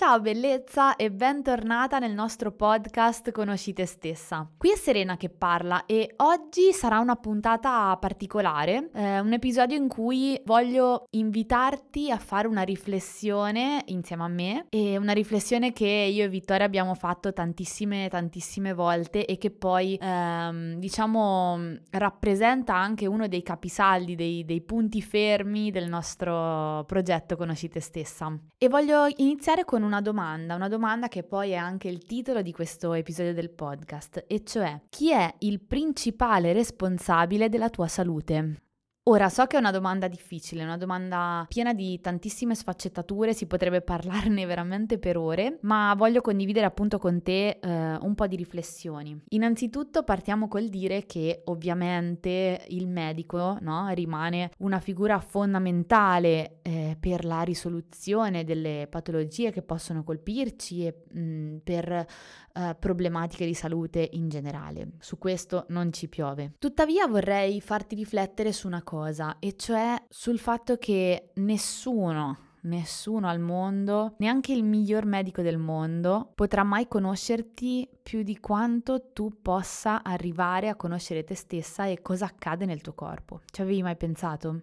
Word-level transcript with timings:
Ciao 0.00 0.18
bellezza 0.18 0.96
e 0.96 1.10
bentornata 1.10 1.98
nel 1.98 2.14
nostro 2.14 2.52
podcast 2.52 3.32
Conosci 3.32 3.74
te 3.74 3.84
stessa. 3.84 4.48
Qui 4.56 4.70
è 4.70 4.74
Serena 4.74 5.18
che 5.18 5.28
parla 5.28 5.84
e 5.84 6.14
oggi 6.16 6.72
sarà 6.72 7.00
una 7.00 7.16
puntata 7.16 7.94
particolare, 8.00 8.88
eh, 8.94 9.20
un 9.20 9.34
episodio 9.34 9.76
in 9.76 9.88
cui 9.88 10.40
voglio 10.46 11.04
invitarti 11.10 12.10
a 12.10 12.16
fare 12.16 12.48
una 12.48 12.62
riflessione 12.62 13.82
insieme 13.88 14.22
a 14.22 14.28
me 14.28 14.64
e 14.70 14.96
una 14.96 15.12
riflessione 15.12 15.74
che 15.74 15.84
io 15.84 16.24
e 16.24 16.28
Vittoria 16.30 16.64
abbiamo 16.64 16.94
fatto 16.94 17.34
tantissime 17.34 18.08
tantissime 18.08 18.72
volte 18.72 19.26
e 19.26 19.36
che 19.36 19.50
poi 19.50 19.98
ehm, 20.00 20.76
diciamo 20.78 21.76
rappresenta 21.90 22.74
anche 22.74 23.06
uno 23.06 23.28
dei 23.28 23.42
capisaldi, 23.42 24.14
dei, 24.14 24.46
dei 24.46 24.62
punti 24.62 25.02
fermi 25.02 25.70
del 25.70 25.90
nostro 25.90 26.84
progetto 26.86 27.36
Conosci 27.36 27.68
te 27.68 27.80
stessa. 27.80 28.34
E 28.56 28.68
voglio 28.70 29.06
iniziare 29.16 29.66
con 29.66 29.88
un 29.89 29.89
una 29.90 30.00
domanda, 30.00 30.54
una 30.54 30.68
domanda 30.68 31.08
che 31.08 31.24
poi 31.24 31.50
è 31.50 31.56
anche 31.56 31.88
il 31.88 32.04
titolo 32.04 32.42
di 32.42 32.52
questo 32.52 32.92
episodio 32.94 33.34
del 33.34 33.50
podcast, 33.50 34.24
e 34.28 34.44
cioè 34.44 34.80
chi 34.88 35.10
è 35.10 35.34
il 35.40 35.60
principale 35.60 36.52
responsabile 36.52 37.48
della 37.48 37.70
tua 37.70 37.88
salute? 37.88 38.69
Ora, 39.04 39.30
so 39.30 39.46
che 39.46 39.56
è 39.56 39.58
una 39.58 39.70
domanda 39.70 40.08
difficile, 40.08 40.62
una 40.62 40.76
domanda 40.76 41.46
piena 41.48 41.72
di 41.72 42.00
tantissime 42.02 42.54
sfaccettature, 42.54 43.32
si 43.32 43.46
potrebbe 43.46 43.80
parlarne 43.82 44.44
veramente 44.44 44.98
per 44.98 45.16
ore, 45.16 45.58
ma 45.62 45.94
voglio 45.96 46.20
condividere 46.20 46.66
appunto 46.66 46.98
con 46.98 47.22
te 47.22 47.58
eh, 47.60 47.96
un 47.96 48.14
po' 48.14 48.26
di 48.26 48.36
riflessioni. 48.36 49.18
Innanzitutto 49.30 50.02
partiamo 50.02 50.48
col 50.48 50.68
dire 50.68 51.06
che 51.06 51.40
ovviamente 51.46 52.66
il 52.68 52.88
medico 52.88 53.56
no, 53.62 53.88
rimane 53.94 54.50
una 54.58 54.80
figura 54.80 55.18
fondamentale 55.18 56.58
eh, 56.60 56.96
per 57.00 57.24
la 57.24 57.40
risoluzione 57.40 58.44
delle 58.44 58.86
patologie 58.90 59.50
che 59.50 59.62
possono 59.62 60.04
colpirci 60.04 60.86
e 60.86 61.02
mh, 61.10 61.20
mm, 61.20 61.56
per 61.64 62.06
eh, 62.52 62.76
problematiche 62.78 63.46
di 63.46 63.54
salute 63.54 64.08
in 64.12 64.28
generale. 64.28 64.88
Su 64.98 65.18
questo 65.18 65.66
non 65.68 65.92
ci 65.92 66.08
piove. 66.08 66.54
Tuttavia 66.58 67.06
vorrei 67.06 67.60
farti 67.60 67.94
riflettere 67.94 68.52
su 68.52 68.66
una 68.66 68.82
cosa, 68.82 68.89
e 69.38 69.56
cioè 69.56 70.02
sul 70.08 70.38
fatto 70.38 70.76
che 70.76 71.30
nessuno 71.34 72.48
nessuno 72.62 73.28
al 73.28 73.38
mondo, 73.38 74.14
neanche 74.18 74.52
il 74.52 74.64
miglior 74.64 75.04
medico 75.04 75.42
del 75.42 75.58
mondo, 75.58 76.32
potrà 76.34 76.62
mai 76.62 76.88
conoscerti 76.88 77.88
più 78.02 78.22
di 78.22 78.38
quanto 78.38 79.12
tu 79.12 79.40
possa 79.40 80.02
arrivare 80.02 80.68
a 80.68 80.76
conoscere 80.76 81.24
te 81.24 81.34
stessa 81.34 81.86
e 81.86 82.02
cosa 82.02 82.26
accade 82.26 82.64
nel 82.66 82.80
tuo 82.80 82.94
corpo. 82.94 83.40
Ci 83.50 83.62
avevi 83.62 83.82
mai 83.82 83.96
pensato? 83.96 84.62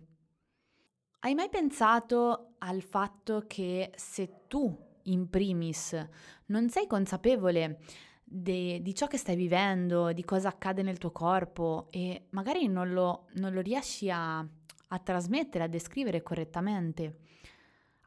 Hai 1.20 1.34
mai 1.34 1.50
pensato 1.50 2.56
al 2.60 2.82
fatto 2.82 3.46
che 3.48 3.92
se 3.96 4.44
tu 4.48 4.86
in 5.04 5.30
primis 5.30 6.08
non 6.48 6.70
sei 6.70 6.86
consapevole 6.86 7.80
de, 8.30 8.82
di 8.82 8.94
ciò 8.94 9.08
che 9.08 9.18
stai 9.18 9.38
vivendo, 9.38 10.12
di 10.12 10.26
cosa 10.26 10.50
accade 10.50 10.82
nel 10.82 10.98
tuo 10.98 11.12
corpo 11.12 11.88
e 11.92 12.28
magari 12.32 12.68
non 12.68 12.92
lo, 12.92 13.28
non 13.36 13.54
lo 13.54 13.62
riesci 13.62 14.10
a, 14.10 14.40
a 14.40 15.00
trasmettere, 15.00 15.64
a 15.64 15.68
descrivere 15.68 16.22
correttamente 16.22 17.20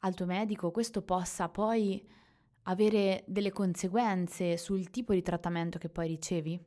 al 0.01 0.15
tuo 0.15 0.27
medico, 0.27 0.71
questo 0.71 1.03
possa 1.03 1.49
poi 1.49 2.07
avere 2.65 3.25
delle 3.27 3.51
conseguenze 3.51 4.57
sul 4.57 4.91
tipo 4.91 5.13
di 5.13 5.23
trattamento 5.23 5.79
che 5.79 5.89
poi 5.89 6.09
ricevi? 6.09 6.59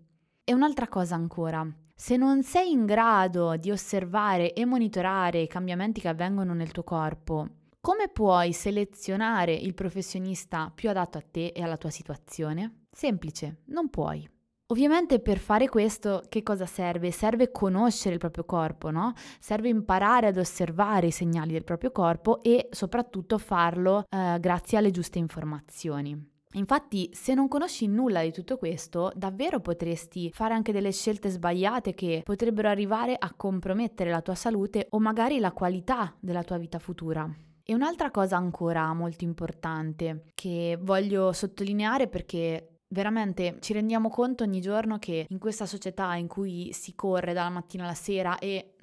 E 0.44 0.54
un'altra 0.54 0.88
cosa 0.88 1.16
ancora, 1.16 1.66
se 1.96 2.18
non 2.18 2.44
sei 2.44 2.72
in 2.72 2.86
grado 2.86 3.56
di 3.56 3.72
osservare 3.72 4.54
e 4.54 4.66
monitorare 4.66 5.42
i 5.42 5.48
cambiamenti 5.48 6.02
che 6.02 6.10
avvengono 6.10 6.54
nel 6.54 6.72
tuo 6.72 6.84
corpo, 6.84 7.48
come 7.80 8.10
puoi 8.10 8.54
selezionare 8.54 9.54
il 9.54 9.74
professionista 9.74 10.72
più 10.74 10.90
adatto 10.90 11.18
a 11.18 11.24
te 11.30 11.48
e 11.48 11.62
alla 11.62 11.78
tua 11.78 11.90
situazione? 11.90 12.83
Semplice, 12.94 13.64
non 13.66 13.90
puoi. 13.90 14.30
Ovviamente 14.68 15.20
per 15.20 15.40
fare 15.40 15.68
questo 15.68 16.24
che 16.30 16.42
cosa 16.42 16.66
serve? 16.66 17.12
Serve 17.12 17.52
conoscere 17.52 18.14
il 18.14 18.20
proprio 18.20 18.46
corpo, 18.46 18.92
no? 18.92 19.14
Serve 19.40 19.68
imparare 19.68 20.28
ad 20.28 20.38
osservare 20.38 21.08
i 21.08 21.12
segnali 21.12 21.52
del 21.52 21.64
proprio 21.64 21.92
corpo 21.92 22.42
e 22.42 22.70
soprattutto 22.72 23.38
farlo 23.38 24.06
eh, 24.10 24.38
grazie 24.40 24.78
alle 24.78 24.92
giuste 24.92 25.20
informazioni. 25.20 26.32
Infatti, 26.54 27.10
se 27.14 27.34
non 27.34 27.48
conosci 27.48 27.88
nulla 27.88 28.22
di 28.22 28.32
tutto 28.32 28.58
questo, 28.58 29.12
davvero 29.16 29.60
potresti 29.60 30.32
fare 30.32 30.54
anche 30.54 30.72
delle 30.72 30.92
scelte 30.92 31.30
sbagliate 31.30 31.94
che 31.94 32.22
potrebbero 32.24 32.70
arrivare 32.70 33.16
a 33.18 33.34
compromettere 33.36 34.12
la 34.12 34.22
tua 34.22 34.36
salute 34.36 34.86
o 34.92 35.00
magari 35.00 35.40
la 35.40 35.52
qualità 35.52 36.16
della 36.20 36.44
tua 36.44 36.58
vita 36.58 36.78
futura. 36.78 37.28
E 37.66 37.74
un'altra 37.74 38.12
cosa 38.12 38.38
ancora 38.38 38.94
molto 38.94 39.24
importante 39.24 40.26
che 40.34 40.78
voglio 40.82 41.32
sottolineare 41.32 42.08
perché 42.08 42.73
veramente 42.94 43.58
ci 43.60 43.74
rendiamo 43.74 44.10
conto 44.10 44.44
ogni 44.44 44.62
giorno 44.62 45.00
che 45.00 45.26
in 45.28 45.40
questa 45.40 45.66
società 45.66 46.16
in 46.16 46.28
cui 46.28 46.72
si 46.72 46.94
corre 46.96 47.34
dalla 47.34 47.50
mattina 47.50 47.84
alla 47.84 47.94
sera 47.94 48.38
e 48.40 48.76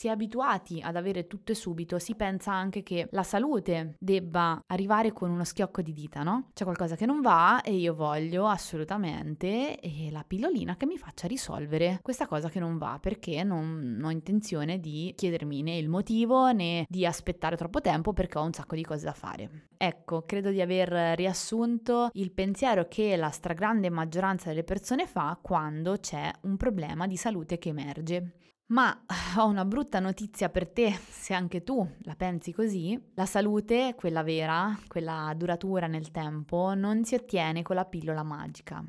si 0.00 0.06
è 0.06 0.10
abituati 0.12 0.80
ad 0.82 0.96
avere 0.96 1.26
tutto 1.26 1.52
e 1.52 1.54
subito, 1.54 1.98
si 1.98 2.14
pensa 2.14 2.54
anche 2.54 2.82
che 2.82 3.06
la 3.10 3.22
salute 3.22 3.96
debba 3.98 4.58
arrivare 4.68 5.12
con 5.12 5.28
uno 5.28 5.44
schiocco 5.44 5.82
di 5.82 5.92
dita, 5.92 6.22
no? 6.22 6.48
C'è 6.54 6.64
qualcosa 6.64 6.96
che 6.96 7.04
non 7.04 7.20
va 7.20 7.60
e 7.60 7.74
io 7.74 7.94
voglio 7.94 8.46
assolutamente 8.46 9.78
la 10.10 10.24
pillolina 10.26 10.78
che 10.78 10.86
mi 10.86 10.96
faccia 10.96 11.26
risolvere 11.26 11.98
questa 12.00 12.26
cosa 12.26 12.48
che 12.48 12.58
non 12.58 12.78
va, 12.78 12.96
perché 12.98 13.44
non, 13.44 13.96
non 13.98 14.04
ho 14.04 14.10
intenzione 14.10 14.80
di 14.80 15.12
chiedermi 15.14 15.60
né 15.60 15.76
il 15.76 15.90
motivo 15.90 16.50
né 16.50 16.86
di 16.88 17.04
aspettare 17.04 17.58
troppo 17.58 17.82
tempo 17.82 18.14
perché 18.14 18.38
ho 18.38 18.44
un 18.44 18.54
sacco 18.54 18.76
di 18.76 18.82
cose 18.82 19.04
da 19.04 19.12
fare. 19.12 19.66
Ecco, 19.76 20.22
credo 20.22 20.48
di 20.48 20.62
aver 20.62 21.14
riassunto 21.14 22.08
il 22.14 22.32
pensiero 22.32 22.88
che 22.88 23.16
la 23.16 23.28
stragrande 23.28 23.90
maggioranza 23.90 24.48
delle 24.48 24.64
persone 24.64 25.06
fa 25.06 25.38
quando 25.42 25.98
c'è 25.98 26.30
un 26.44 26.56
problema 26.56 27.06
di 27.06 27.18
salute 27.18 27.58
che 27.58 27.68
emerge. 27.68 28.32
Ma 28.70 29.02
ho 29.36 29.46
una 29.46 29.64
brutta 29.64 29.98
notizia 29.98 30.48
per 30.48 30.68
te, 30.68 30.96
se 31.08 31.34
anche 31.34 31.64
tu 31.64 31.84
la 32.02 32.14
pensi 32.14 32.52
così, 32.52 32.96
la 33.14 33.26
salute, 33.26 33.96
quella 33.96 34.22
vera, 34.22 34.78
quella 34.86 35.32
duratura 35.36 35.88
nel 35.88 36.12
tempo, 36.12 36.74
non 36.74 37.04
si 37.04 37.16
ottiene 37.16 37.62
con 37.62 37.74
la 37.74 37.84
pillola 37.84 38.22
magica. 38.22 38.80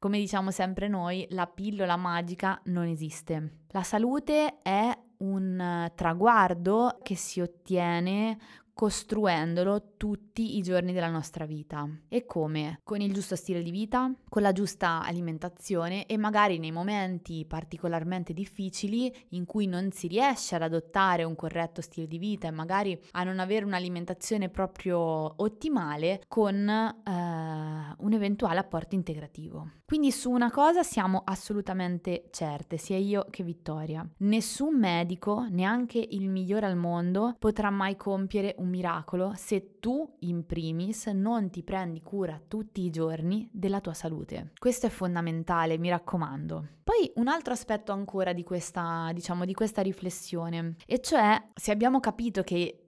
Come 0.00 0.18
diciamo 0.18 0.50
sempre 0.50 0.88
noi, 0.88 1.24
la 1.30 1.46
pillola 1.46 1.94
magica 1.96 2.60
non 2.64 2.86
esiste. 2.86 3.60
La 3.68 3.84
salute 3.84 4.60
è 4.60 4.92
un 5.18 5.88
traguardo 5.94 6.98
che 7.00 7.14
si 7.14 7.40
ottiene 7.40 8.36
costruendolo 8.74 9.94
tutti 9.96 10.56
i 10.56 10.62
giorni 10.62 10.92
della 10.92 11.08
nostra 11.08 11.44
vita. 11.46 11.88
E 12.08 12.24
come? 12.24 12.80
Con 12.82 13.00
il 13.00 13.12
giusto 13.12 13.36
stile 13.36 13.62
di 13.62 13.70
vita, 13.70 14.12
con 14.28 14.42
la 14.42 14.52
giusta 14.52 15.02
alimentazione 15.02 16.06
e 16.06 16.16
magari 16.16 16.58
nei 16.58 16.72
momenti 16.72 17.44
particolarmente 17.46 18.32
difficili 18.32 19.14
in 19.30 19.44
cui 19.44 19.66
non 19.66 19.90
si 19.92 20.08
riesce 20.08 20.56
ad 20.56 20.62
adottare 20.62 21.24
un 21.24 21.36
corretto 21.36 21.80
stile 21.80 22.06
di 22.06 22.18
vita 22.18 22.48
e 22.48 22.50
magari 22.50 22.98
a 23.12 23.24
non 23.24 23.38
avere 23.38 23.64
un'alimentazione 23.64 24.48
proprio 24.48 24.98
ottimale 25.42 26.22
con 26.28 26.68
eh, 26.68 27.94
un 27.98 28.12
eventuale 28.12 28.58
apporto 28.58 28.94
integrativo. 28.94 29.70
Quindi 29.84 30.10
su 30.10 30.30
una 30.30 30.50
cosa 30.50 30.82
siamo 30.82 31.20
assolutamente 31.22 32.28
certe, 32.30 32.78
sia 32.78 32.96
io 32.96 33.26
che 33.28 33.42
Vittoria. 33.42 34.08
Nessun 34.18 34.78
medico, 34.78 35.46
neanche 35.50 35.98
il 35.98 36.30
migliore 36.30 36.64
al 36.64 36.76
mondo, 36.76 37.36
potrà 37.38 37.68
mai 37.68 37.94
compiere 37.96 38.54
un 38.58 38.61
miracolo 38.68 39.32
se 39.36 39.78
tu, 39.78 40.16
in 40.20 40.46
primis, 40.46 41.06
non 41.06 41.50
ti 41.50 41.62
prendi 41.62 42.02
cura 42.02 42.40
tutti 42.46 42.82
i 42.82 42.90
giorni 42.90 43.48
della 43.52 43.80
tua 43.80 43.94
salute. 43.94 44.52
Questo 44.58 44.86
è 44.86 44.90
fondamentale, 44.90 45.78
mi 45.78 45.88
raccomando. 45.88 46.68
Poi 46.84 47.12
un 47.16 47.28
altro 47.28 47.52
aspetto 47.52 47.92
ancora 47.92 48.32
di 48.32 48.42
questa, 48.42 49.10
diciamo, 49.12 49.44
di 49.44 49.54
questa 49.54 49.82
riflessione, 49.82 50.76
e 50.86 51.00
cioè 51.00 51.40
se 51.54 51.70
abbiamo 51.70 52.00
capito 52.00 52.42
che 52.42 52.84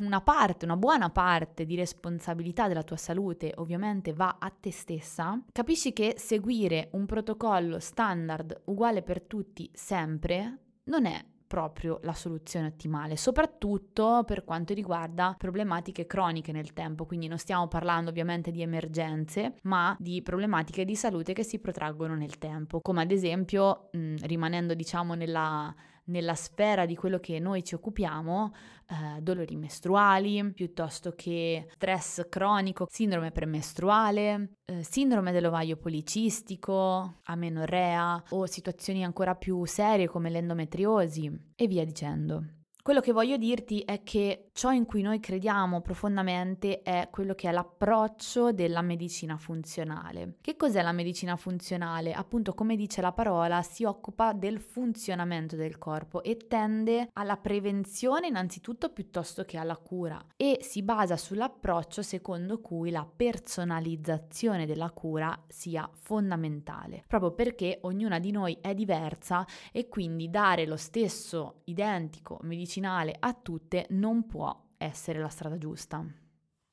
una 0.00 0.22
parte, 0.22 0.64
una 0.64 0.76
buona 0.76 1.10
parte 1.10 1.64
di 1.66 1.76
responsabilità 1.76 2.68
della 2.68 2.82
tua 2.82 2.96
salute 2.96 3.52
ovviamente 3.56 4.12
va 4.12 4.36
a 4.38 4.50
te 4.50 4.72
stessa, 4.72 5.38
capisci 5.52 5.92
che 5.92 6.14
seguire 6.16 6.88
un 6.92 7.04
protocollo 7.06 7.78
standard 7.78 8.62
uguale 8.64 9.02
per 9.02 9.22
tutti 9.22 9.70
sempre 9.72 10.58
non 10.84 11.06
è 11.06 11.24
proprio 11.46 12.00
la 12.02 12.14
soluzione 12.14 12.66
ottimale, 12.66 13.16
soprattutto 13.16 14.22
per 14.26 14.44
quanto 14.44 14.74
riguarda 14.74 15.34
problematiche 15.38 16.06
croniche 16.06 16.52
nel 16.52 16.72
tempo, 16.72 17.06
quindi 17.06 17.28
non 17.28 17.38
stiamo 17.38 17.68
parlando 17.68 18.10
ovviamente 18.10 18.50
di 18.50 18.62
emergenze, 18.62 19.54
ma 19.62 19.96
di 19.98 20.22
problematiche 20.22 20.84
di 20.84 20.96
salute 20.96 21.32
che 21.32 21.44
si 21.44 21.58
protraggono 21.58 22.14
nel 22.14 22.38
tempo, 22.38 22.80
come 22.80 23.02
ad 23.02 23.10
esempio, 23.10 23.88
mh, 23.92 24.16
rimanendo 24.22 24.74
diciamo 24.74 25.14
nella 25.14 25.74
nella 26.06 26.34
sfera 26.34 26.86
di 26.86 26.96
quello 26.96 27.18
che 27.18 27.38
noi 27.38 27.64
ci 27.64 27.74
occupiamo, 27.74 28.52
eh, 28.88 29.20
dolori 29.20 29.56
mestruali, 29.56 30.52
piuttosto 30.52 31.14
che 31.14 31.68
stress 31.72 32.28
cronico, 32.28 32.86
sindrome 32.90 33.30
premestruale, 33.30 34.56
eh, 34.64 34.82
sindrome 34.82 35.32
dell'ovaio 35.32 35.76
policistico, 35.76 37.20
amenorrea 37.24 38.22
o 38.30 38.46
situazioni 38.46 39.04
ancora 39.04 39.34
più 39.34 39.64
serie 39.64 40.08
come 40.08 40.30
l'endometriosi 40.30 41.30
e 41.54 41.66
via 41.66 41.84
dicendo. 41.84 42.63
Quello 42.84 43.00
che 43.00 43.12
voglio 43.12 43.38
dirti 43.38 43.80
è 43.80 44.02
che 44.02 44.50
ciò 44.52 44.70
in 44.70 44.84
cui 44.84 45.00
noi 45.00 45.18
crediamo 45.18 45.80
profondamente 45.80 46.82
è 46.82 47.08
quello 47.10 47.34
che 47.34 47.48
è 47.48 47.50
l'approccio 47.50 48.52
della 48.52 48.82
medicina 48.82 49.38
funzionale. 49.38 50.34
Che 50.42 50.54
cos'è 50.54 50.82
la 50.82 50.92
medicina 50.92 51.34
funzionale? 51.36 52.12
Appunto, 52.12 52.52
come 52.52 52.76
dice 52.76 53.00
la 53.00 53.12
parola, 53.12 53.62
si 53.62 53.84
occupa 53.84 54.34
del 54.34 54.60
funzionamento 54.60 55.56
del 55.56 55.78
corpo 55.78 56.22
e 56.22 56.36
tende 56.46 57.08
alla 57.14 57.38
prevenzione 57.38 58.26
innanzitutto 58.26 58.90
piuttosto 58.92 59.46
che 59.46 59.56
alla 59.56 59.78
cura 59.78 60.22
e 60.36 60.58
si 60.60 60.82
basa 60.82 61.16
sull'approccio 61.16 62.02
secondo 62.02 62.60
cui 62.60 62.90
la 62.90 63.06
personalizzazione 63.06 64.66
della 64.66 64.90
cura 64.90 65.42
sia 65.48 65.88
fondamentale, 65.90 67.02
proprio 67.06 67.32
perché 67.32 67.78
ognuna 67.80 68.18
di 68.18 68.30
noi 68.30 68.58
è 68.60 68.74
diversa 68.74 69.46
e 69.72 69.88
quindi 69.88 70.28
dare 70.28 70.66
lo 70.66 70.76
stesso 70.76 71.62
identico 71.64 72.36
medicinale 72.42 72.72
medicinale 72.74 73.14
a 73.18 73.32
tutte 73.34 73.86
non 73.90 74.26
può 74.26 74.54
essere 74.76 75.20
la 75.20 75.28
strada 75.28 75.58
giusta. 75.58 76.04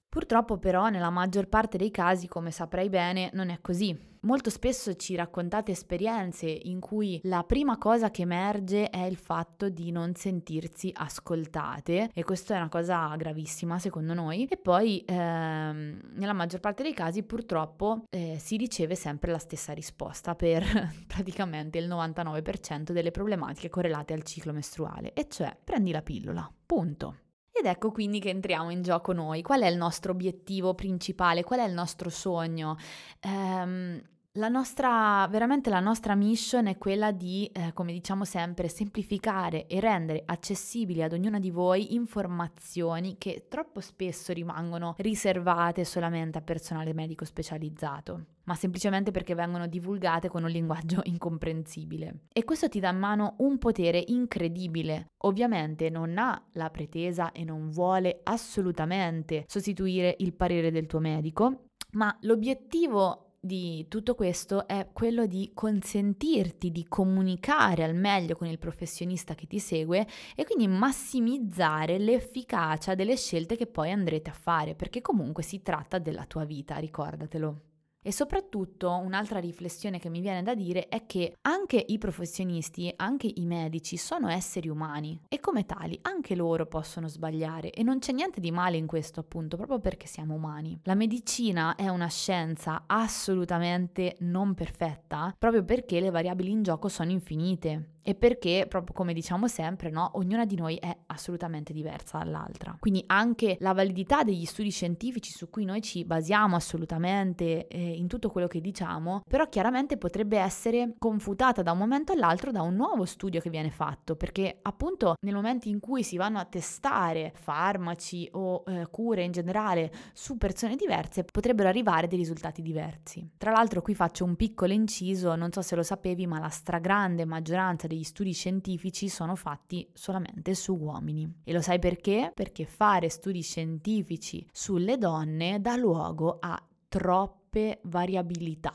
Purtroppo 0.10 0.58
però 0.58 0.90
nella 0.90 1.10
maggior 1.10 1.48
parte 1.48 1.78
dei 1.78 1.92
casi, 1.92 2.28
come 2.28 2.52
saprai 2.52 2.90
bene, 2.90 3.30
non 3.34 3.50
è 3.50 3.62
così. 3.62 4.11
Molto 4.24 4.52
spesso 4.52 4.96
ci 4.96 5.16
raccontate 5.16 5.72
esperienze 5.72 6.46
in 6.46 6.80
cui 6.80 7.20
la 7.24 7.44
prima 7.44 7.80
cosa 7.80 8.12
che 8.12 8.22
emerge 8.22 8.92
è 8.92 9.04
il 9.04 9.16
fatto 9.16 9.68
di 9.70 9.90
non 9.90 10.14
sentirsi 10.14 10.92
ascoltate 10.94 12.12
e 12.14 12.24
questa 12.24 12.54
è 12.54 12.58
una 12.58 12.70
cosa 12.70 13.16
gravissima 13.16 13.80
secondo 13.80 14.14
noi 14.14 14.46
e 14.46 14.58
poi 14.58 15.04
ehm, 15.08 16.02
nella 16.14 16.34
maggior 16.34 16.60
parte 16.60 16.84
dei 16.84 16.94
casi 16.94 17.24
purtroppo 17.24 18.04
eh, 18.12 18.38
si 18.40 18.58
riceve 18.58 18.94
sempre 18.94 19.32
la 19.32 19.40
stessa 19.40 19.74
risposta 19.74 20.36
per 20.36 20.64
praticamente 21.08 21.80
il 21.80 21.88
99% 21.88 22.92
delle 22.92 23.10
problematiche 23.10 23.70
correlate 23.70 24.14
al 24.14 24.22
ciclo 24.22 24.54
mestruale 24.54 25.14
e 25.14 25.28
cioè 25.30 25.58
prendi 25.64 25.90
la 25.90 26.04
pillola, 26.04 26.48
punto. 26.68 27.16
Ed 27.62 27.68
ecco 27.68 27.92
quindi 27.92 28.20
che 28.20 28.30
entriamo 28.30 28.72
in 28.72 28.82
gioco 28.82 29.14
noi. 29.14 29.44
Qual 29.44 29.62
è 29.62 29.68
il 29.68 29.78
nostro 29.78 30.14
obiettivo 30.14 30.74
principale? 30.74 31.44
Qual 31.44 31.60
è 31.60 31.64
il 31.64 31.74
nostro 31.74 32.10
sogno? 32.10 32.76
Ehm, 33.20 34.02
la 34.36 34.48
nostra, 34.48 35.28
veramente 35.30 35.70
la 35.70 35.82
nostra 35.82 36.16
mission 36.16 36.68
è 36.68 36.78
quella 36.78 37.12
di, 37.12 37.50
eh, 37.52 37.74
come 37.74 37.92
diciamo 37.92 38.24
sempre, 38.24 38.70
semplificare 38.70 39.68
e 39.68 39.82
rendere 39.82 40.24
accessibili 40.26 41.04
ad 41.04 41.12
ognuna 41.12 41.38
di 41.38 41.52
voi 41.52 41.96
informazioni 41.96 43.18
che 43.18 43.48
troppo 43.50 43.82
spesso 43.82 44.32
rimangono 44.32 44.96
riservate 45.00 45.84
solamente 45.84 46.38
a 46.38 46.42
personale 46.42 46.94
medico 46.94 47.26
specializzato, 47.26 48.28
ma 48.46 48.56
semplicemente 48.56 49.12
perché 49.12 49.36
vengono 49.36 49.68
divulgate 49.68 50.30
con 50.30 50.44
un 50.44 50.50
linguaggio 50.50 51.02
incomprensibile. 51.12 52.22
E 52.32 52.46
questo 52.46 52.70
ti 52.70 52.80
dà 52.80 52.92
in 52.92 53.00
mano 53.00 53.36
un 53.40 53.58
potere 53.58 54.02
incredibile. 54.08 55.08
Ovviamente 55.26 55.90
non 55.90 56.18
ha 56.18 56.42
la 56.54 56.70
pretesa 56.70 57.34
e 57.34 57.44
non 57.44 57.70
vuole 57.70 58.22
assolutamente 58.24 59.44
sostituire 59.46 60.16
il 60.20 60.32
parere 60.34 60.72
del 60.72 60.86
tuo 60.86 61.00
medico, 61.00 61.66
ma 61.94 62.16
l'obiettivo 62.22 63.26
di 63.44 63.88
tutto 63.88 64.14
questo 64.14 64.68
è 64.68 64.90
quello 64.94 65.26
di 65.26 65.50
consentirti 65.56 66.72
di 66.72 66.86
comunicare 66.88 67.84
al 67.84 67.96
meglio 67.96 68.36
con 68.36 68.46
il 68.46 68.60
professionista 68.60 69.34
che 69.34 69.48
ti 69.48 69.58
segue 69.58 70.08
e 70.36 70.46
quindi 70.46 70.68
massimizzare 70.68 71.98
l'efficacia 71.98 72.94
delle 72.94 73.16
scelte 73.18 73.56
che 73.58 73.66
poi 73.66 73.90
andrete 73.90 74.30
a 74.30 74.34
fare, 74.34 74.76
perché 74.76 75.02
comunque 75.02 75.42
si 75.42 75.64
tratta 75.64 75.98
della 75.98 76.26
tua 76.26 76.46
vita, 76.46 76.78
ricordatelo. 76.78 77.71
E 78.04 78.12
soprattutto 78.12 78.90
un'altra 78.90 79.38
riflessione 79.38 80.00
che 80.00 80.10
mi 80.10 80.22
viene 80.22 80.42
da 80.42 80.56
dire 80.56 80.88
è 80.88 81.06
che 81.06 81.36
anche 81.42 81.84
i 81.88 82.00
professionisti, 82.00 82.92
anche 82.96 83.32
i 83.32 83.46
medici 83.46 83.96
sono 83.96 84.28
esseri 84.28 84.70
umani 84.70 85.20
e 85.28 85.40
come 85.40 85.68
tali 85.68 86.00
anche 86.02 86.34
loro 86.34 86.66
possono 86.66 87.08
sbagliare 87.08 87.70
e 87.70 87.84
non 87.84 88.00
c'è 88.00 88.12
niente 88.12 88.40
di 88.40 88.50
male 88.50 88.78
in 88.78 88.88
questo 88.88 89.20
appunto 89.20 89.56
proprio 89.56 89.80
perché 89.80 90.08
siamo 90.08 90.34
umani. 90.34 90.80
La 90.86 90.96
medicina 90.96 91.76
è 91.76 91.90
una 91.90 92.08
scienza 92.08 92.86
assolutamente 92.88 94.16
non 94.22 94.56
perfetta 94.56 95.36
proprio 95.38 95.64
perché 95.64 96.00
le 96.00 96.10
variabili 96.10 96.50
in 96.50 96.64
gioco 96.64 96.88
sono 96.88 97.12
infinite 97.12 98.00
e 98.04 98.16
perché, 98.16 98.66
proprio 98.68 98.94
come 98.94 99.14
diciamo 99.14 99.48
sempre, 99.48 99.90
no, 99.90 100.12
ognuna 100.14 100.46
di 100.46 100.56
noi 100.56 100.76
è 100.76 100.96
assolutamente 101.08 101.74
diversa 101.74 102.20
dall'altra. 102.20 102.76
Quindi 102.80 103.04
anche 103.08 103.58
la 103.60 103.74
validità 103.74 104.24
degli 104.24 104.46
studi 104.46 104.70
scientifici 104.72 105.32
su 105.32 105.50
cui 105.50 105.66
noi 105.66 105.82
ci 105.82 106.06
basiamo 106.06 106.56
assolutamente 106.56 107.68
eh, 107.68 107.80
in 107.80 108.08
tutto 108.08 108.30
quello 108.30 108.48
che 108.48 108.62
diciamo, 108.62 109.22
però 109.28 109.48
chiaramente 109.50 109.98
potrebbe 109.98 110.38
essere 110.38 110.96
confutata 110.98 111.62
da 111.62 111.72
un 111.72 111.78
momento 111.78 112.14
all'altro 112.14 112.52
da 112.52 112.62
un 112.62 112.76
nuovo 112.76 113.06
studio 113.06 113.40
che 113.40 113.50
viene 113.50 113.70
fatto, 113.70 114.16
perché 114.16 114.60
appunto 114.62 115.16
nel 115.22 115.36
momento 115.36 115.68
in 115.68 115.80
cui 115.80 116.04
si 116.04 116.18
vanno 116.18 116.40
a 116.40 116.46
testare 116.46 117.32
farmaci 117.36 118.30
o 118.34 118.64
eh, 118.66 118.88
cure 118.90 119.24
in 119.24 119.32
generale 119.32 119.92
su 120.14 120.38
persone 120.38 120.76
diverse, 120.76 121.24
potrebbero 121.24 121.70
arrivare 121.70 122.08
dei 122.08 122.18
risultati 122.18 122.62
diversi. 122.62 123.30
Tra 123.38 123.52
l'altro 123.52 123.82
qui 123.82 123.94
faccio 123.94 124.26
un 124.26 124.36
piccolo 124.36 124.74
inciso, 124.74 125.36
non 125.36 125.52
so 125.52 125.62
se 125.62 125.76
lo 125.76 125.84
sapevi, 125.84 126.26
ma 126.26 126.40
la 126.40 126.50
stragrande 126.50 127.26
maggioranza 127.26 127.88
degli 127.92 128.04
studi 128.04 128.32
scientifici 128.32 129.10
sono 129.10 129.36
fatti 129.36 129.86
solamente 129.94 130.56
su 130.56 130.74
uomini. 130.74 131.42
E 131.44 131.52
lo 131.52 131.62
sai 131.62 131.78
perché? 131.78 132.32
Perché 132.34 132.66
fare 132.66 133.10
studi 133.10 133.42
scientifici 133.42 134.48
sulle 134.52 134.98
donne 134.98 135.60
dà 135.60 135.76
luogo 135.76 136.38
a 136.40 136.62
troppe 136.88 137.82
variabilità. 137.84 138.72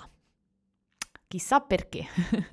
Chissà 1.28 1.60
perché, 1.60 2.04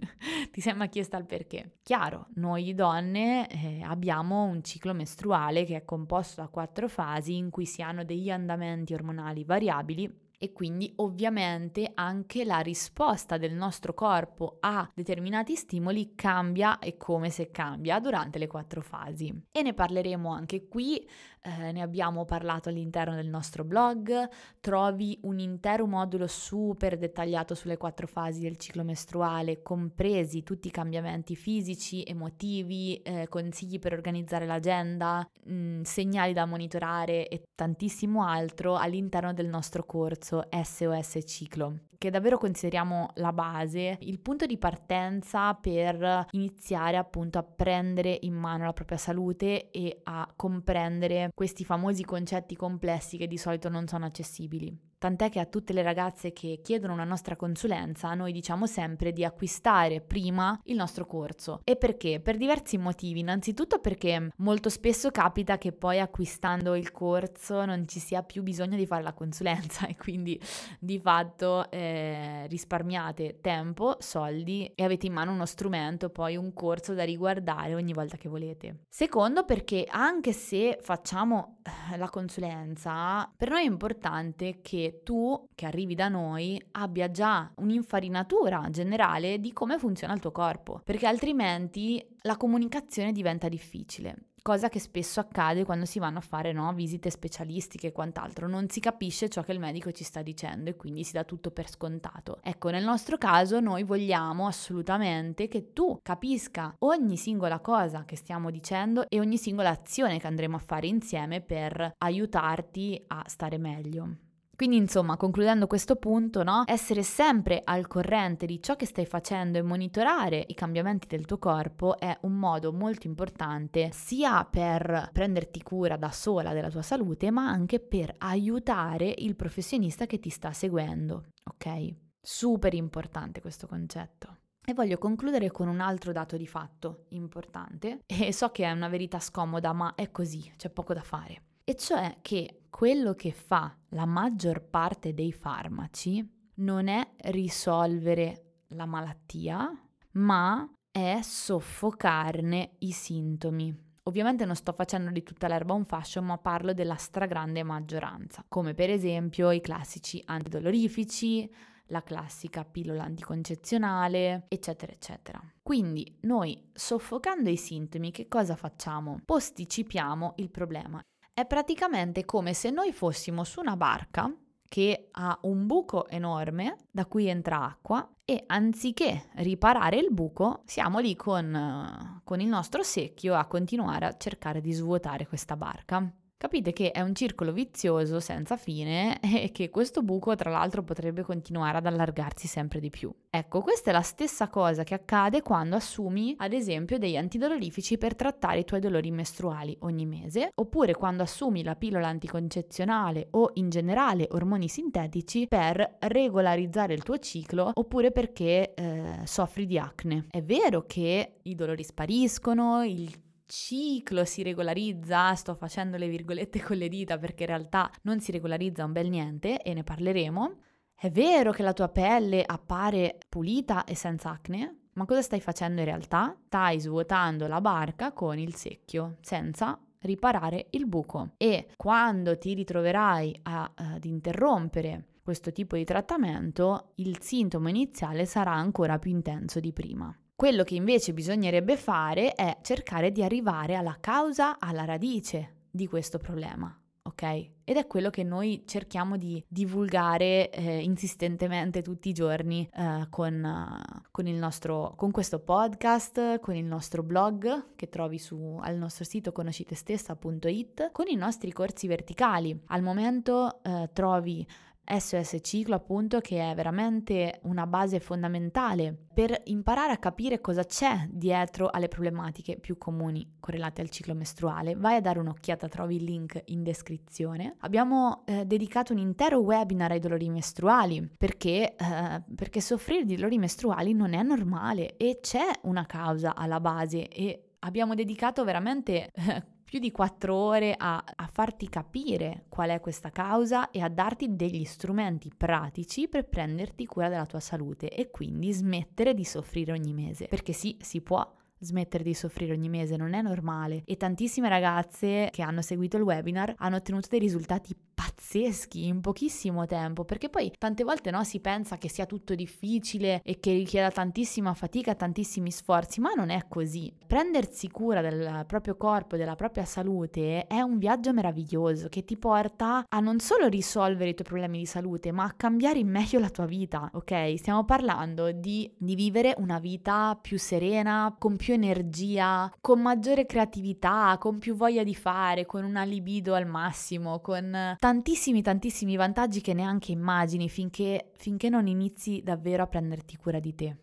ti 0.51 0.61
sei 0.61 0.73
mai 0.73 0.89
chiesta 0.89 1.17
il 1.17 1.25
perché? 1.25 1.77
Chiaro, 1.83 2.27
noi 2.35 2.73
donne 2.73 3.47
eh, 3.47 3.83
abbiamo 3.83 4.45
un 4.45 4.63
ciclo 4.63 4.93
mestruale 4.93 5.63
che 5.63 5.75
è 5.75 5.85
composto 5.85 6.41
da 6.41 6.47
quattro 6.47 6.87
fasi 6.87 7.35
in 7.35 7.51
cui 7.51 7.65
si 7.65 7.83
hanno 7.83 8.03
degli 8.03 8.31
andamenti 8.31 8.93
ormonali 8.93 9.43
variabili 9.43 10.22
e 10.43 10.51
quindi 10.51 10.91
ovviamente 10.97 11.89
anche 11.93 12.43
la 12.43 12.59
risposta 12.59 13.37
del 13.37 13.53
nostro 13.53 13.93
corpo 13.93 14.57
a 14.59 14.91
determinati 14.93 15.55
stimoli 15.55 16.15
cambia 16.15 16.79
e 16.79 16.97
come 16.97 17.29
se 17.29 17.49
cambia 17.49 17.97
durante 18.01 18.39
le 18.39 18.47
quattro 18.47 18.81
fasi. 18.81 19.33
E 19.49 19.61
ne 19.61 19.73
parleremo 19.73 20.29
anche 20.29 20.67
qui, 20.67 21.07
eh, 21.43 21.71
ne 21.71 21.81
abbiamo 21.81 22.25
parlato 22.25 22.69
all'interno 22.69 23.15
del 23.15 23.27
nostro 23.27 23.63
blog, 23.63 24.29
trovi 24.59 25.19
un 25.23 25.39
intero 25.39 25.85
modulo 25.85 26.27
super 26.27 26.97
dettagliato 26.97 27.53
sulle 27.53 27.77
quattro 27.77 28.07
fasi 28.07 28.41
del 28.41 28.57
ciclo 28.57 28.83
mestruale, 28.83 29.61
compresi 29.61 30.43
tutti 30.43 30.69
i 30.69 30.71
cambiamenti 30.71 31.35
fisici, 31.35 32.03
emotivi, 32.03 33.01
eh, 33.03 33.27
consigli 33.27 33.79
per 33.79 33.93
organizzare 33.93 34.45
l'agenda, 34.45 35.27
mh, 35.45 35.53
mm, 35.53 35.81
segnali 35.81 36.33
da 36.33 36.45
monitorare 36.45 37.27
e 37.27 37.43
tantissimo 37.53 38.25
altro 38.25 38.75
all'interno 38.75 39.33
del 39.33 39.47
nostro 39.47 39.83
corso 39.83 40.11
corso 40.13 40.47
SOS 40.49 41.19
Ciclo, 41.25 41.79
che 41.97 42.09
davvero 42.09 42.37
consideriamo 42.37 43.09
la 43.15 43.31
base, 43.33 43.97
il 44.01 44.19
punto 44.19 44.45
di 44.45 44.57
partenza 44.57 45.53
per 45.53 46.27
iniziare 46.31 46.97
appunto 46.97 47.37
a 47.37 47.43
prendere 47.43 48.17
in 48.21 48.33
mano 48.33 48.65
la 48.65 48.73
propria 48.73 48.97
salute 48.97 49.69
e 49.71 50.01
a 50.03 50.31
comprendere 50.35 51.31
questi 51.33 51.65
famosi 51.65 52.03
concetti 52.03 52.55
complessi 52.55 53.17
che 53.17 53.27
di 53.27 53.37
solito 53.37 53.69
non 53.69 53.87
sono 53.87 54.05
accessibili. 54.05 54.92
Tant'è 55.03 55.27
che 55.27 55.41
a 55.41 55.45
tutte 55.45 55.73
le 55.73 55.81
ragazze 55.81 56.31
che 56.31 56.61
chiedono 56.63 56.93
una 56.93 57.03
nostra 57.03 57.35
consulenza 57.35 58.13
noi 58.13 58.31
diciamo 58.31 58.65
sempre 58.65 59.11
di 59.11 59.25
acquistare 59.25 59.99
prima 59.99 60.57
il 60.67 60.77
nostro 60.77 61.05
corso. 61.05 61.59
E 61.65 61.75
perché? 61.75 62.21
Per 62.21 62.37
diversi 62.37 62.77
motivi. 62.77 63.19
Innanzitutto 63.19 63.79
perché 63.79 64.31
molto 64.37 64.69
spesso 64.69 65.11
capita 65.11 65.57
che 65.57 65.73
poi 65.73 65.99
acquistando 65.99 66.73
il 66.75 66.91
corso 66.91 67.65
non 67.65 67.85
ci 67.85 67.99
sia 67.99 68.23
più 68.23 68.43
bisogno 68.43 68.77
di 68.77 68.85
fare 68.85 69.03
la 69.03 69.11
consulenza 69.11 69.87
e 69.91 69.97
quindi 69.97 70.39
di 70.79 70.97
fatto 70.99 71.69
eh, 71.69 72.47
risparmiate 72.47 73.39
tempo, 73.41 73.97
soldi 73.99 74.71
e 74.73 74.85
avete 74.85 75.07
in 75.07 75.11
mano 75.11 75.33
uno 75.33 75.45
strumento, 75.45 76.11
poi 76.11 76.37
un 76.37 76.53
corso 76.53 76.93
da 76.93 77.03
riguardare 77.03 77.75
ogni 77.75 77.91
volta 77.91 78.15
che 78.15 78.29
volete. 78.29 78.85
Secondo 78.87 79.43
perché 79.43 79.85
anche 79.85 80.31
se 80.31 80.77
facciamo 80.81 81.57
eh, 81.91 81.97
la 81.97 82.07
consulenza, 82.07 83.29
per 83.35 83.49
noi 83.49 83.63
è 83.63 83.67
importante 83.67 84.61
che 84.61 84.92
tu, 85.01 85.47
che 85.55 85.65
arrivi 85.65 85.95
da 85.95 86.09
noi, 86.09 86.61
abbia 86.71 87.09
già 87.09 87.51
un'infarinatura 87.55 88.67
generale 88.69 89.39
di 89.39 89.51
come 89.53 89.79
funziona 89.79 90.13
il 90.13 90.19
tuo 90.19 90.31
corpo, 90.31 90.81
perché 90.83 91.07
altrimenti 91.07 92.05
la 92.21 92.37
comunicazione 92.37 93.11
diventa 93.11 93.49
difficile 93.49 94.27
cosa 94.43 94.67
che 94.67 94.79
spesso 94.79 95.21
accade 95.21 95.63
quando 95.63 95.85
si 95.85 95.99
vanno 95.99 96.17
a 96.17 96.21
fare 96.21 96.51
no, 96.51 96.71
visite 96.73 97.09
specialistiche 97.09 97.87
e 97.87 97.91
quant'altro, 97.93 98.47
non 98.47 98.67
si 98.67 98.81
capisce 98.81 99.29
ciò 99.29 99.41
che 99.41 99.53
il 99.53 99.59
medico 99.59 99.91
ci 99.91 100.03
sta 100.03 100.21
dicendo 100.21 100.69
e 100.69 100.75
quindi 100.75 101.05
si 101.05 101.13
dà 101.13 101.23
tutto 101.23 101.49
per 101.49 101.69
scontato. 101.69 102.39
Ecco, 102.43 102.69
nel 102.69 102.83
nostro 102.83 103.17
caso 103.17 103.61
noi 103.61 103.83
vogliamo 103.83 104.45
assolutamente 104.45 105.47
che 105.47 105.71
tu 105.71 105.97
capisca 106.03 106.75
ogni 106.79 107.15
singola 107.15 107.61
cosa 107.61 108.03
che 108.03 108.17
stiamo 108.17 108.51
dicendo 108.51 109.09
e 109.09 109.19
ogni 109.19 109.37
singola 109.37 109.69
azione 109.69 110.19
che 110.19 110.27
andremo 110.27 110.57
a 110.57 110.59
fare 110.59 110.87
insieme 110.87 111.39
per 111.39 111.95
aiutarti 111.97 113.01
a 113.07 113.23
stare 113.27 113.57
meglio. 113.57 114.17
Quindi 114.55 114.77
insomma, 114.77 115.17
concludendo 115.17 115.65
questo 115.65 115.95
punto, 115.95 116.43
no? 116.43 116.63
essere 116.67 117.01
sempre 117.01 117.61
al 117.63 117.87
corrente 117.87 118.45
di 118.45 118.61
ciò 118.61 118.75
che 118.75 118.85
stai 118.85 119.05
facendo 119.05 119.57
e 119.57 119.63
monitorare 119.63 120.43
i 120.47 120.53
cambiamenti 120.53 121.07
del 121.07 121.25
tuo 121.25 121.39
corpo 121.39 121.97
è 121.97 122.15
un 122.21 122.33
modo 122.33 122.71
molto 122.71 123.07
importante 123.07 123.89
sia 123.91 124.45
per 124.45 125.09
prenderti 125.11 125.63
cura 125.63 125.97
da 125.97 126.11
sola 126.11 126.53
della 126.53 126.69
tua 126.69 126.83
salute, 126.83 127.31
ma 127.31 127.47
anche 127.47 127.79
per 127.79 128.13
aiutare 128.19 129.13
il 129.17 129.35
professionista 129.35 130.05
che 130.05 130.19
ti 130.19 130.29
sta 130.29 130.53
seguendo, 130.53 131.31
ok? 131.45 131.95
Super 132.21 132.75
importante 132.75 133.41
questo 133.41 133.65
concetto. 133.65 134.37
E 134.63 134.73
voglio 134.73 134.97
concludere 134.99 135.51
con 135.51 135.67
un 135.67 135.81
altro 135.81 136.11
dato 136.11 136.37
di 136.37 136.47
fatto 136.47 137.05
importante, 137.09 138.03
e 138.07 138.31
so 138.31 138.49
che 138.49 138.65
è 138.65 138.71
una 138.71 138.87
verità 138.87 139.19
scomoda, 139.19 139.73
ma 139.73 139.95
è 139.95 140.11
così, 140.11 140.53
c'è 140.55 140.69
poco 140.69 140.93
da 140.93 141.01
fare 141.01 141.41
e 141.65 141.75
cioè 141.75 142.17
che 142.21 142.63
quello 142.69 143.13
che 143.13 143.31
fa 143.31 143.75
la 143.89 144.05
maggior 144.05 144.61
parte 144.61 145.13
dei 145.13 145.31
farmaci 145.31 146.27
non 146.55 146.87
è 146.87 147.07
risolvere 147.25 148.63
la 148.69 148.85
malattia, 148.85 149.71
ma 150.13 150.69
è 150.91 151.19
soffocarne 151.21 152.75
i 152.79 152.91
sintomi. 152.91 153.75
Ovviamente 154.03 154.43
non 154.43 154.55
sto 154.55 154.73
facendo 154.73 155.11
di 155.11 155.23
tutta 155.23 155.47
l'erba 155.47 155.73
un 155.73 155.85
fascio, 155.85 156.21
ma 156.21 156.37
parlo 156.37 156.73
della 156.73 156.95
stragrande 156.95 157.63
maggioranza, 157.63 158.43
come 158.47 158.73
per 158.73 158.89
esempio 158.89 159.51
i 159.51 159.61
classici 159.61 160.21
antidolorifici, 160.25 161.49
la 161.87 162.03
classica 162.03 162.65
pillola 162.65 163.03
anticoncezionale, 163.03 164.45
eccetera, 164.49 164.91
eccetera. 164.91 165.41
Quindi 165.61 166.17
noi 166.21 166.69
soffocando 166.73 167.49
i 167.49 167.57
sintomi 167.57 168.11
che 168.11 168.27
cosa 168.27 168.55
facciamo? 168.55 169.21
Posticipiamo 169.23 170.33
il 170.37 170.49
problema 170.49 171.01
è 171.33 171.45
praticamente 171.45 172.25
come 172.25 172.53
se 172.53 172.69
noi 172.69 172.93
fossimo 172.93 173.43
su 173.43 173.59
una 173.59 173.75
barca 173.75 174.31
che 174.67 175.09
ha 175.11 175.37
un 175.43 175.65
buco 175.67 176.07
enorme 176.07 176.85
da 176.91 177.05
cui 177.05 177.27
entra 177.27 177.63
acqua 177.63 178.07
e 178.25 178.43
anziché 178.47 179.29
riparare 179.35 179.97
il 179.97 180.11
buco 180.11 180.61
siamo 180.65 180.99
lì 180.99 181.15
con, 181.15 182.21
con 182.23 182.39
il 182.39 182.47
nostro 182.47 182.83
secchio 182.83 183.35
a 183.35 183.45
continuare 183.45 184.05
a 184.05 184.17
cercare 184.17 184.61
di 184.61 184.71
svuotare 184.71 185.27
questa 185.27 185.55
barca. 185.55 186.11
Capite 186.43 186.73
che 186.73 186.91
è 186.91 186.99
un 186.99 187.15
circolo 187.15 187.53
vizioso 187.53 188.19
senza 188.19 188.57
fine 188.57 189.17
e 189.23 189.49
che 189.53 189.69
questo 189.69 190.01
buco 190.01 190.35
tra 190.35 190.49
l'altro 190.49 190.83
potrebbe 190.83 191.21
continuare 191.21 191.77
ad 191.77 191.85
allargarsi 191.85 192.47
sempre 192.47 192.81
di 192.81 192.89
più. 192.89 193.09
Ecco, 193.29 193.61
questa 193.61 193.91
è 193.91 193.93
la 193.93 194.01
stessa 194.01 194.49
cosa 194.49 194.83
che 194.83 194.93
accade 194.93 195.41
quando 195.41 195.77
assumi 195.77 196.35
ad 196.37 196.51
esempio 196.51 196.97
degli 196.97 197.15
antidolorifici 197.15 197.97
per 197.97 198.17
trattare 198.17 198.59
i 198.59 198.65
tuoi 198.65 198.81
dolori 198.81 199.09
mestruali 199.09 199.73
ogni 199.83 200.05
mese, 200.05 200.49
oppure 200.55 200.93
quando 200.93 201.23
assumi 201.23 201.63
la 201.63 201.77
pillola 201.77 202.09
anticoncezionale 202.09 203.29
o 203.31 203.51
in 203.53 203.69
generale 203.69 204.27
ormoni 204.31 204.67
sintetici 204.67 205.47
per 205.47 205.95
regolarizzare 206.01 206.93
il 206.93 207.03
tuo 207.03 207.19
ciclo 207.19 207.71
oppure 207.73 208.11
perché 208.11 208.73
eh, 208.73 209.21
soffri 209.23 209.65
di 209.65 209.77
acne. 209.77 210.27
È 210.29 210.43
vero 210.43 210.83
che 210.85 211.35
i 211.41 211.55
dolori 211.55 211.83
spariscono, 211.85 212.83
il 212.83 213.09
ciclo 213.45 214.25
si 214.25 214.43
regolarizza, 214.43 215.33
sto 215.35 215.55
facendo 215.55 215.97
le 215.97 216.07
virgolette 216.07 216.61
con 216.61 216.77
le 216.77 216.87
dita 216.87 217.17
perché 217.17 217.43
in 217.43 217.49
realtà 217.49 217.91
non 218.03 218.19
si 218.19 218.31
regolarizza 218.31 218.85
un 218.85 218.91
bel 218.91 219.09
niente 219.09 219.61
e 219.61 219.73
ne 219.73 219.83
parleremo. 219.83 220.57
È 220.95 221.09
vero 221.09 221.51
che 221.51 221.63
la 221.63 221.73
tua 221.73 221.89
pelle 221.89 222.43
appare 222.45 223.17
pulita 223.27 223.83
e 223.83 223.95
senza 223.95 224.29
acne, 224.29 224.83
ma 224.93 225.05
cosa 225.05 225.21
stai 225.21 225.41
facendo 225.41 225.81
in 225.81 225.87
realtà? 225.87 226.35
Stai 226.45 226.79
svuotando 226.79 227.47
la 227.47 227.61
barca 227.61 228.13
con 228.13 228.37
il 228.37 228.55
secchio, 228.55 229.17
senza 229.21 229.79
riparare 229.99 230.67
il 230.71 230.87
buco. 230.87 231.31
E 231.37 231.67
quando 231.75 232.37
ti 232.37 232.53
ritroverai 232.53 233.39
a, 233.43 233.71
ad 233.75 234.05
interrompere 234.05 235.07
questo 235.23 235.51
tipo 235.51 235.75
di 235.75 235.85
trattamento, 235.85 236.91
il 236.95 237.21
sintomo 237.21 237.69
iniziale 237.69 238.25
sarà 238.25 238.51
ancora 238.51 238.99
più 238.99 239.11
intenso 239.11 239.59
di 239.59 239.71
prima. 239.71 240.15
Quello 240.43 240.65
che 240.65 240.75
invece 240.75 241.13
bisognerebbe 241.13 241.77
fare 241.77 242.33
è 242.33 242.57
cercare 242.63 243.13
di 243.13 243.23
arrivare 243.23 243.75
alla 243.75 243.95
causa, 244.01 244.59
alla 244.59 244.83
radice 244.83 245.67
di 245.71 245.87
questo 245.87 246.17
problema. 246.17 246.77
Ok? 247.03 247.23
Ed 247.63 247.77
è 247.77 247.87
quello 247.87 248.09
che 248.09 248.23
noi 248.23 248.63
cerchiamo 248.65 249.15
di 249.15 249.41
divulgare 249.47 250.49
eh, 250.49 250.81
insistentemente 250.81 251.81
tutti 251.81 252.09
i 252.09 252.13
giorni 252.13 252.69
eh, 252.75 253.07
con, 253.09 253.41
uh, 253.41 254.01
con, 254.11 254.25
nostro, 254.25 254.93
con, 254.97 255.11
questo 255.11 255.39
podcast, 255.39 256.41
con 256.41 256.55
il 256.55 256.65
nostro 256.65 257.03
blog 257.03 257.75
che 257.77 257.87
trovi 257.87 258.19
su, 258.19 258.59
al 258.61 258.75
nostro 258.75 259.05
sito 259.05 259.31
conoscitestessa.it, 259.31 260.91
con 260.91 261.05
i 261.07 261.15
nostri 261.15 261.53
corsi 261.53 261.87
verticali. 261.87 262.63
Al 262.65 262.81
momento 262.81 263.63
eh, 263.63 263.89
trovi 263.93 264.45
SOS 264.85 265.37
Ciclo 265.41 265.75
appunto 265.75 266.19
che 266.19 266.51
è 266.51 266.53
veramente 266.55 267.39
una 267.43 267.65
base 267.65 267.99
fondamentale 267.99 268.95
per 269.13 269.41
imparare 269.45 269.93
a 269.93 269.97
capire 269.97 270.41
cosa 270.41 270.63
c'è 270.63 271.07
dietro 271.09 271.69
alle 271.69 271.87
problematiche 271.87 272.57
più 272.57 272.77
comuni 272.77 273.35
correlate 273.39 273.81
al 273.81 273.89
ciclo 273.89 274.13
mestruale. 274.13 274.75
Vai 274.75 274.95
a 274.95 275.01
dare 275.01 275.19
un'occhiata, 275.19 275.67
trovi 275.67 275.95
il 275.95 276.03
link 276.03 276.41
in 276.45 276.63
descrizione. 276.63 277.55
Abbiamo 277.59 278.23
eh, 278.25 278.45
dedicato 278.45 278.91
un 278.93 278.99
intero 278.99 279.39
webinar 279.39 279.91
ai 279.91 279.99
dolori 279.99 280.29
mestruali 280.29 281.09
perché, 281.17 281.75
eh, 281.75 282.23
perché 282.35 282.59
soffrire 282.61 283.05
di 283.05 283.15
dolori 283.15 283.37
mestruali 283.37 283.93
non 283.93 284.13
è 284.13 284.23
normale 284.23 284.97
e 284.97 285.19
c'è 285.21 285.49
una 285.63 285.85
causa 285.85 286.35
alla 286.35 286.59
base 286.59 287.07
e 287.07 287.53
abbiamo 287.59 287.95
dedicato 287.95 288.43
veramente 288.43 289.09
eh, 289.13 289.43
più 289.73 289.81
di 289.81 289.89
quattro 289.89 290.35
ore 290.35 290.75
a, 290.77 291.03
a, 291.03 291.25
farti 291.25 291.67
capire 291.67 292.45
qual 292.47 292.69
è 292.69 292.79
questa 292.79 293.09
causa 293.09 293.71
e 293.71 293.81
a 293.81 293.89
darti 293.89 294.35
degli 294.35 294.65
strumenti 294.65 295.31
pratici 295.35 296.07
per 296.07 296.29
prenderti 296.29 296.85
cura 296.85 297.09
della 297.09 297.25
tua 297.25 297.39
salute 297.39 297.89
e 297.89 298.11
quindi 298.11 298.53
smettere 298.53 299.15
di 299.15 299.23
soffrire 299.23 299.71
ogni 299.71 299.95
mese. 299.95 300.27
Perché 300.27 300.53
sì, 300.53 300.77
si 300.79 301.01
può 301.01 301.27
smettere 301.57 302.03
di 302.03 302.13
soffrire 302.13 302.53
ogni 302.53 302.69
mese, 302.69 302.97
non 302.97 303.15
è 303.15 303.23
normale. 303.23 303.81
E 303.85 303.97
tantissime 303.97 304.47
ragazze 304.47 305.29
che 305.31 305.41
hanno 305.41 305.63
seguito 305.63 305.97
il 305.97 306.03
webinar 306.03 306.53
hanno 306.57 306.75
ottenuto 306.75 307.07
dei 307.09 307.19
risultati 307.19 307.75
pazzeschi 307.93 308.87
in 308.87 309.01
pochissimo 309.01 309.65
tempo, 309.65 310.03
perché 310.05 310.29
poi 310.29 310.51
tante 310.57 310.83
volte 310.83 311.11
no, 311.11 311.23
si 311.23 311.39
pensa 311.39 311.77
che 311.77 311.89
sia 311.89 312.05
tutto 312.05 312.35
difficile 312.35 313.21
e 313.23 313.39
che 313.39 313.53
richieda 313.53 313.91
tantissima 313.91 314.53
fatica, 314.53 314.95
tantissimi 314.95 315.51
sforzi, 315.51 315.99
ma 315.99 316.13
non 316.13 316.29
è 316.29 316.45
così. 316.47 316.91
Prendersi 317.05 317.69
cura 317.69 318.01
del 318.01 318.43
proprio 318.47 318.75
corpo, 318.75 319.17
della 319.17 319.35
propria 319.35 319.65
salute 319.65 320.47
è 320.47 320.61
un 320.61 320.77
viaggio 320.77 321.13
meraviglioso 321.13 321.89
che 321.89 322.03
ti 322.03 322.17
porta 322.17 322.85
a 322.87 322.99
non 322.99 323.19
solo 323.19 323.47
risolvere 323.47 324.11
i 324.11 324.13
tuoi 324.15 324.27
problemi 324.27 324.59
di 324.59 324.65
salute, 324.65 325.11
ma 325.11 325.25
a 325.25 325.33
cambiare 325.35 325.79
in 325.79 325.89
meglio 325.89 326.19
la 326.19 326.29
tua 326.29 326.45
vita, 326.45 326.89
ok? 326.93 327.35
Stiamo 327.37 327.65
parlando 327.65 328.31
di, 328.31 328.71
di 328.77 328.95
vivere 328.95 329.35
una 329.37 329.59
vita 329.59 330.17
più 330.19 330.39
serena, 330.39 331.15
con 331.17 331.35
più 331.35 331.53
energia, 331.53 332.51
con 332.59 332.81
maggiore 332.81 333.25
creatività, 333.25 334.17
con 334.19 334.39
più 334.39 334.55
voglia 334.55 334.83
di 334.83 334.95
fare, 334.95 335.45
con 335.45 335.63
una 335.63 335.83
libido 335.83 336.33
al 336.33 336.47
massimo, 336.47 337.19
con 337.19 337.75
tantissimi 337.83 338.41
tantissimi 338.41 338.95
vantaggi 338.95 339.41
che 339.41 339.53
neanche 339.53 339.91
immagini 339.91 340.47
finché, 340.47 341.11
finché 341.17 341.49
non 341.49 341.67
inizi 341.67 342.21
davvero 342.23 342.63
a 342.63 342.67
prenderti 342.67 343.17
cura 343.17 343.41
di 343.41 343.53
te. 343.55 343.77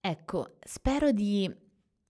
Ecco, 0.00 0.56
spero 0.60 1.12
di, 1.12 1.48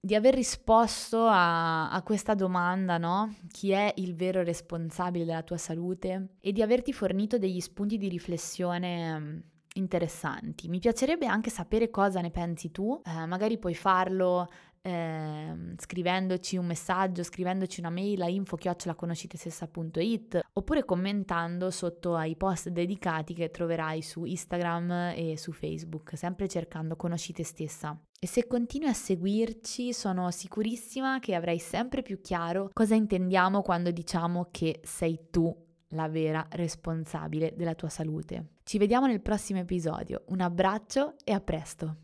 di 0.01 0.15
aver 0.15 0.33
risposto 0.33 1.27
a, 1.27 1.91
a, 1.91 2.03
questa 2.03 2.33
domanda, 2.33 2.97
no? 2.97 3.35
Chi 3.51 3.73
è 3.73 3.93
il 3.97 4.15
vero 4.15 4.43
responsabile 4.43 5.27
della 5.27 5.43
tua 5.43 5.59
salute? 5.59 6.37
E 6.41 6.51
di 6.51 6.63
averti 6.63 6.95
fornito 6.95 7.37
degli 7.37 7.61
spunti 7.61 7.99
di 7.99 8.09
riflessione 8.09 9.19
mm, 9.19 9.39
interessanti. 9.75 10.69
Mi 10.69 10.79
piacerebbe 10.79 11.27
anche 11.27 11.51
sapere 11.51 11.91
cosa 11.91 12.23
ne 12.23 12.31
pensi 12.31 12.71
tu, 12.71 13.03
eh, 13.05 13.27
magari 13.27 13.59
puoi 13.59 13.75
farlo 13.75 14.49
eh, 14.87 15.57
scrivendoci 15.79 16.59
un 16.59 16.67
messaggio, 16.67 17.23
scrivendoci 17.23 17.81
una 17.81 17.89
mail 17.89 18.21
a 18.21 18.29
info-conoscitestessa.it 18.29 20.41
oppure 20.53 20.85
commentando 20.85 21.71
sotto 21.71 22.17
ai 22.17 22.37
post 22.37 22.69
dedicati 22.69 23.33
che 23.33 23.51
troverai 23.51 24.03
su 24.03 24.25
Instagram 24.25 25.15
e 25.17 25.39
su 25.39 25.53
Facebook, 25.53 26.19
sempre 26.19 26.49
cercando 26.49 26.97
Conosci 26.97 27.33
te 27.33 27.45
stessa. 27.45 27.99
E 28.21 28.27
se 28.27 28.47
continui 28.47 28.89
a 28.89 28.93
seguirci 28.93 29.95
sono 29.95 30.31
sicurissima 30.31 31.19
che 31.19 31.35
avrai 31.35 31.59
sempre 31.59 32.03
più 32.03 32.21
chiaro 32.21 32.69
cosa 32.73 32.95
intendiamo 32.95 33.63
quando 33.63 33.91
diciamo 33.91 34.49
che 34.51 34.81
sei 34.83 35.29
tu 35.31 35.57
la 35.89 36.09
vera 36.09 36.47
responsabile 36.51 37.55
della 37.57 37.75
tua 37.75 37.89
salute. 37.89 38.49
Ci 38.65 38.77
vediamo 38.77 39.07
nel 39.07 39.23
prossimo 39.23 39.61
episodio. 39.61 40.25
Un 40.29 40.41
abbraccio 40.41 41.15
e 41.25 41.33
a 41.33 41.41
presto. 41.41 42.04